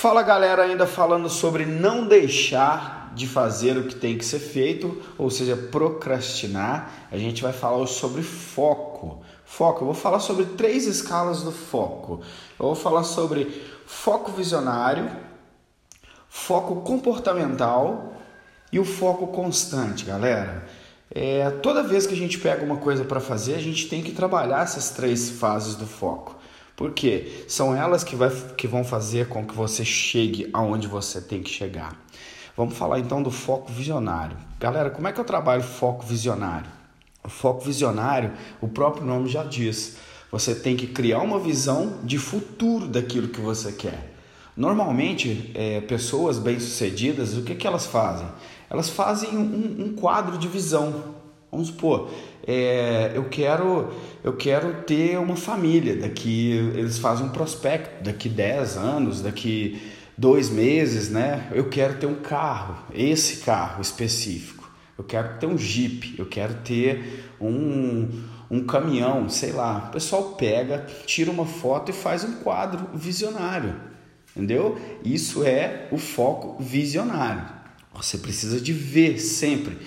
Fala 0.00 0.22
galera, 0.22 0.62
ainda 0.62 0.86
falando 0.86 1.28
sobre 1.28 1.66
não 1.66 2.06
deixar 2.06 3.12
de 3.14 3.26
fazer 3.26 3.76
o 3.76 3.86
que 3.86 3.94
tem 3.94 4.16
que 4.16 4.24
ser 4.24 4.38
feito, 4.38 4.98
ou 5.18 5.28
seja, 5.28 5.54
procrastinar. 5.54 6.90
A 7.12 7.18
gente 7.18 7.42
vai 7.42 7.52
falar 7.52 7.86
sobre 7.86 8.22
foco. 8.22 9.22
Foco, 9.44 9.82
eu 9.82 9.84
vou 9.84 9.94
falar 9.94 10.20
sobre 10.20 10.46
três 10.46 10.86
escalas 10.86 11.42
do 11.42 11.52
foco. 11.52 12.22
Eu 12.58 12.64
vou 12.64 12.74
falar 12.74 13.02
sobre 13.02 13.62
foco 13.84 14.32
visionário, 14.32 15.10
foco 16.30 16.76
comportamental 16.76 18.14
e 18.72 18.78
o 18.78 18.86
foco 18.86 19.26
constante, 19.26 20.06
galera. 20.06 20.66
É, 21.10 21.50
toda 21.62 21.82
vez 21.82 22.06
que 22.06 22.14
a 22.14 22.16
gente 22.16 22.38
pega 22.38 22.64
uma 22.64 22.78
coisa 22.78 23.04
para 23.04 23.20
fazer, 23.20 23.54
a 23.54 23.60
gente 23.60 23.86
tem 23.86 24.02
que 24.02 24.12
trabalhar 24.12 24.62
essas 24.62 24.88
três 24.88 25.28
fases 25.28 25.74
do 25.74 25.86
foco. 25.86 26.39
Porque 26.80 27.44
são 27.46 27.76
elas 27.76 28.02
que, 28.02 28.16
vai, 28.16 28.30
que 28.56 28.66
vão 28.66 28.82
fazer 28.82 29.28
com 29.28 29.44
que 29.44 29.54
você 29.54 29.84
chegue 29.84 30.48
aonde 30.50 30.88
você 30.88 31.20
tem 31.20 31.42
que 31.42 31.50
chegar. 31.50 31.94
Vamos 32.56 32.74
falar 32.74 32.98
então 32.98 33.22
do 33.22 33.30
foco 33.30 33.70
visionário. 33.70 34.34
Galera, 34.58 34.88
como 34.88 35.06
é 35.06 35.12
que 35.12 35.20
eu 35.20 35.24
trabalho 35.26 35.62
foco 35.62 36.06
visionário? 36.06 36.70
O 37.22 37.28
foco 37.28 37.62
visionário, 37.62 38.32
o 38.62 38.66
próprio 38.66 39.04
nome 39.04 39.28
já 39.28 39.44
diz. 39.44 39.98
Você 40.32 40.54
tem 40.54 40.74
que 40.74 40.86
criar 40.86 41.18
uma 41.18 41.38
visão 41.38 41.98
de 42.02 42.16
futuro 42.16 42.88
daquilo 42.88 43.28
que 43.28 43.42
você 43.42 43.72
quer. 43.72 44.14
Normalmente, 44.56 45.50
é, 45.54 45.82
pessoas 45.82 46.38
bem-sucedidas, 46.38 47.36
o 47.36 47.42
que, 47.42 47.56
que 47.56 47.66
elas 47.66 47.84
fazem? 47.84 48.26
Elas 48.70 48.88
fazem 48.88 49.28
um, 49.36 49.84
um 49.84 49.92
quadro 49.92 50.38
de 50.38 50.48
visão. 50.48 51.14
Vamos 51.50 51.68
supor, 51.68 52.10
é, 52.46 53.10
eu 53.14 53.24
quero 53.24 53.92
eu 54.22 54.34
quero 54.36 54.82
ter 54.82 55.18
uma 55.18 55.36
família. 55.36 55.96
Daqui 55.96 56.52
eles 56.74 56.98
fazem 56.98 57.26
um 57.26 57.30
prospecto, 57.30 58.04
daqui 58.04 58.28
10 58.28 58.76
anos, 58.76 59.20
daqui 59.20 59.80
dois 60.16 60.50
meses, 60.50 61.08
né? 61.08 61.48
Eu 61.52 61.68
quero 61.68 61.98
ter 61.98 62.06
um 62.06 62.16
carro, 62.16 62.76
esse 62.94 63.38
carro 63.38 63.80
específico. 63.80 64.70
Eu 64.96 65.02
quero 65.02 65.38
ter 65.38 65.46
um 65.46 65.56
Jeep, 65.56 66.14
eu 66.18 66.26
quero 66.26 66.54
ter 66.62 67.32
um, 67.40 68.06
um 68.50 68.64
caminhão, 68.64 69.30
sei 69.30 69.50
lá. 69.50 69.86
O 69.88 69.92
pessoal 69.92 70.34
pega, 70.34 70.86
tira 71.06 71.30
uma 71.30 71.46
foto 71.46 71.90
e 71.90 71.94
faz 71.94 72.22
um 72.22 72.34
quadro 72.42 72.86
visionário. 72.94 73.74
Entendeu? 74.36 74.78
Isso 75.02 75.42
é 75.42 75.88
o 75.90 75.96
foco 75.96 76.62
visionário. 76.62 77.44
Você 77.94 78.18
precisa 78.18 78.60
de 78.60 78.72
ver 78.72 79.18
sempre 79.18 79.78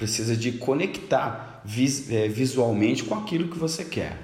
precisa 0.00 0.34
de 0.34 0.52
conectar 0.52 1.60
vis, 1.62 2.10
é, 2.10 2.26
visualmente 2.26 3.04
com 3.04 3.14
aquilo 3.14 3.48
que 3.48 3.58
você 3.58 3.84
quer. 3.84 4.16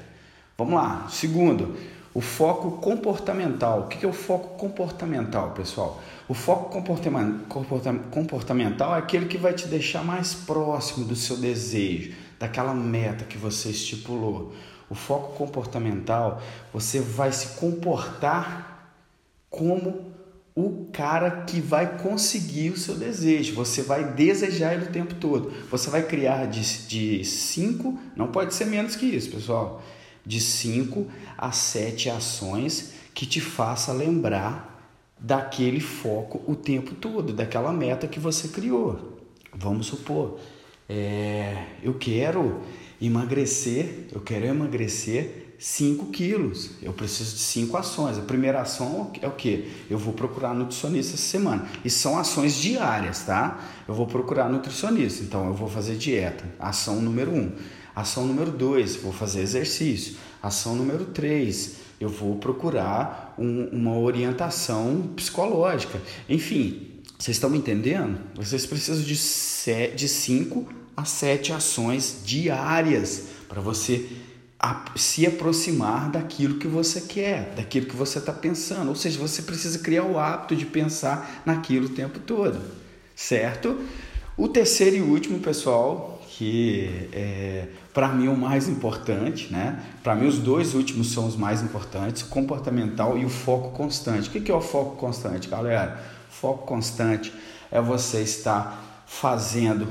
Vamos 0.57 0.73
lá. 0.73 1.07
Segundo, 1.11 1.77
o 2.15 2.21
foco 2.23 2.79
comportamental. 2.81 3.81
O 3.81 3.89
que 3.89 4.07
é 4.07 4.09
o 4.09 4.13
foco 4.13 4.57
comportamental, 4.57 5.51
pessoal? 5.51 6.03
O 6.27 6.33
foco 6.33 6.83
comportamental 8.11 8.95
é 8.95 8.99
aquele 8.99 9.27
que 9.27 9.37
vai 9.37 9.53
te 9.53 9.69
deixar 9.69 10.03
mais 10.03 10.33
próximo 10.33 11.05
do 11.05 11.15
seu 11.15 11.37
desejo, 11.37 12.15
daquela 12.39 12.73
meta 12.73 13.27
que 13.27 13.37
você 13.37 13.69
estipulou. 13.69 14.55
O 14.89 14.95
foco 14.95 15.35
comportamental, 15.35 16.41
você 16.73 17.01
vai 17.01 17.31
se 17.33 17.49
comportar 17.59 18.95
como 19.51 20.11
o 20.57 20.89
cara 20.91 21.43
que 21.43 21.61
vai 21.61 21.99
conseguir 21.99 22.71
o 22.71 22.79
seu 22.79 22.95
desejo. 22.95 23.55
Você 23.55 23.83
vai 23.83 24.15
desejar 24.15 24.73
ele 24.73 24.87
o 24.87 24.91
tempo 24.91 25.15
todo. 25.17 25.53
Você 25.71 25.91
vai 25.91 26.03
criar 26.03 26.47
de, 26.47 26.63
de 26.89 27.25
cinco, 27.27 27.99
não 28.17 28.29
pode 28.29 28.55
ser 28.55 28.65
menos 28.65 28.97
que 28.97 29.05
isso, 29.05 29.31
pessoal, 29.31 29.83
de 30.25 30.41
cinco 30.41 31.07
a 31.37 31.53
sete 31.53 32.09
ações 32.09 32.95
que 33.13 33.27
te 33.27 33.39
faça 33.39 33.93
lembrar 33.93 34.73
daquele 35.19 35.81
foco 35.81 36.43
o 36.47 36.57
tempo 36.57 36.95
todo, 36.95 37.35
daquela 37.35 37.73
meta 37.73 38.09
que 38.09 38.19
você 38.19 38.49
criou. 38.49 39.19
Vamos 39.55 39.87
supor, 39.87 40.39
é, 40.89 41.67
eu 41.83 41.95
quero 41.95 42.63
emagrecer, 43.01 44.07
eu 44.13 44.21
quero 44.21 44.47
emagrecer 44.47 45.46
5 45.59 46.07
quilos. 46.07 46.71
Eu 46.83 46.93
preciso 46.93 47.35
de 47.35 47.41
5 47.41 47.77
ações. 47.77 48.19
A 48.19 48.23
primeira 48.23 48.61
ação 48.61 49.11
é 49.21 49.27
o 49.27 49.33
que? 49.33 49.73
Eu 49.89 49.99
vou 49.99 50.13
procurar 50.13 50.55
nutricionista 50.55 51.15
essa 51.15 51.23
semana. 51.23 51.67
E 51.85 51.91
são 51.91 52.19
ações 52.19 52.57
diárias, 52.57 53.25
tá? 53.25 53.61
Eu 53.89 53.95
vou 53.95 54.07
procurar 54.07 54.49
nutricionista. 54.49 55.23
Então 55.23 55.47
eu 55.47 55.55
vou 55.55 55.69
fazer 55.69 55.97
dieta. 55.97 56.45
Ação 56.59 57.01
número 57.01 57.33
1. 57.33 57.39
Um. 57.39 57.53
Ação 57.97 58.27
número 58.27 58.51
2, 58.51 58.97
vou 58.97 59.11
fazer 59.11 59.41
exercício. 59.41 60.17
Ação 60.43 60.77
número 60.77 61.07
3, 61.07 61.77
eu 61.99 62.11
vou 62.11 62.37
procurar 62.37 63.35
um, 63.39 63.69
uma 63.73 63.97
orientação 63.99 65.13
psicológica. 65.17 65.99
Enfim, 66.29 67.01
vocês 67.19 67.39
estão 67.39 67.49
me 67.49 67.57
entendendo? 67.57 68.21
Vocês 68.35 68.67
precisam 68.67 69.03
de 69.03 70.09
5 70.09 70.69
a 70.95 71.07
7 71.07 71.55
ações 71.55 72.21
diárias 72.23 73.29
para 73.49 73.63
você 73.63 74.07
a 74.59 74.85
se 74.97 75.27
aproximar 75.27 76.11
daquilo 76.11 76.59
que 76.59 76.67
você 76.67 77.03
quer, 77.03 77.55
daquilo 77.55 77.87
que 77.87 77.97
você 77.97 78.19
está 78.19 78.33
pensando. 78.33 78.89
Ou 78.89 78.95
seja, 78.95 79.19
você 79.19 79.43
precisa 79.43 79.79
criar 79.79 80.05
o 80.05 80.19
hábito 80.19 80.57
de 80.57 80.65
pensar 80.65 81.43
naquilo 81.45 81.87
o 81.87 81.91
tempo 81.91 82.19
todo, 82.19 82.61
certo? 83.15 83.79
O 84.37 84.49
terceiro 84.49 84.97
e 84.97 85.01
último, 85.03 85.39
pessoal, 85.41 86.21
que 86.29 87.09
é, 87.13 87.69
para 87.95 88.09
mim 88.09 88.27
é 88.27 88.31
o 88.31 88.37
mais 88.37 88.69
importante, 88.69 89.51
né? 89.51 89.83
Para 90.03 90.15
mim 90.15 90.27
os 90.27 90.39
dois 90.39 90.75
últimos 90.75 91.13
são 91.13 91.27
os 91.27 91.37
mais 91.37 91.63
importantes, 91.63 92.23
o 92.23 92.27
comportamental 92.27 93.17
e 93.17 93.25
o 93.25 93.31
foco 93.31 93.71
constante. 93.71 94.29
O 94.29 94.33
que 94.33 94.51
é 94.51 94.55
o 94.55 94.61
foco 94.61 94.97
constante, 94.97 95.49
galera? 95.49 95.99
Foco 96.29 96.67
constante 96.67 97.33
é 97.71 97.81
você 97.81 98.21
estar 98.21 99.05
fazendo 99.07 99.89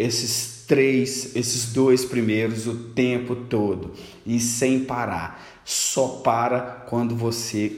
esses 0.00 0.64
três, 0.66 1.34
esses 1.34 1.72
dois 1.72 2.04
primeiros 2.04 2.66
o 2.66 2.74
tempo 2.74 3.34
todo 3.34 3.92
e 4.24 4.38
sem 4.40 4.84
parar. 4.84 5.60
Só 5.64 6.20
para 6.24 6.60
quando 6.88 7.14
você 7.14 7.72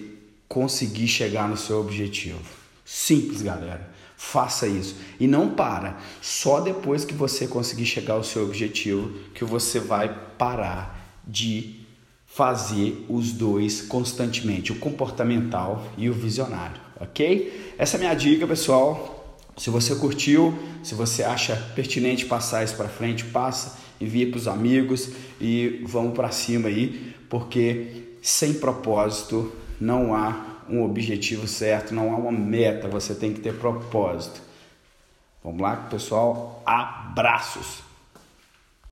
conseguir 0.49 1.09
chegar 1.09 1.49
no 1.49 1.57
seu 1.57 1.81
objetivo. 1.81 2.41
Simples, 2.85 3.43
galera. 3.43 3.91
Faça 4.17 4.67
isso 4.67 4.97
e 5.19 5.27
não 5.27 5.51
para. 5.51 5.99
Só 6.21 6.61
depois 6.61 7.05
que 7.05 7.15
você 7.15 7.47
conseguir 7.47 7.87
chegar 7.87 8.15
ao 8.15 8.23
seu 8.23 8.45
objetivo 8.45 9.11
que 9.35 9.45
você 9.45 9.81
vai 9.81 10.15
parar 10.39 11.21
de 11.27 11.83
fazer 12.27 13.05
os 13.09 13.33
dois 13.33 13.83
constantemente, 13.83 14.73
o 14.73 14.79
comportamental 14.79 15.87
e 15.99 16.09
o 16.09 16.15
visionário, 16.15 16.81
ok? 16.99 17.75
Essa 17.77 17.97
é 17.97 17.99
a 17.99 18.01
minha 18.01 18.15
dica, 18.15 18.47
pessoal. 18.47 19.22
Se 19.57 19.71
você 19.71 19.95
curtiu, 19.95 20.59
se 20.83 20.95
você 20.95 21.23
acha 21.23 21.57
pertinente 21.75 22.25
passar 22.27 22.65
isso 22.65 22.77
para 22.77 22.89
frente, 22.89 23.25
passa, 23.25 23.79
envia 24.01 24.29
para 24.29 24.39
os 24.39 24.49
amigos 24.49 25.11
e 25.41 25.85
vamos 25.87 26.15
para 26.15 26.31
cima 26.31 26.69
aí, 26.69 27.15
porque 27.29 28.05
sem 28.23 28.55
propósito 28.55 29.53
não 29.81 30.15
há 30.15 30.53
um 30.69 30.83
objetivo 30.83 31.47
certo, 31.47 31.95
não 31.95 32.13
há 32.13 32.17
uma 32.17 32.33
meta, 32.33 32.89
você 32.89 33.15
tem 33.15 33.33
que 33.33 33.41
ter 33.41 33.55
propósito. 33.55 34.41
Vamos 35.45 35.61
lá, 35.61 35.77
pessoal? 35.77 36.63
Abraços! 36.65 37.92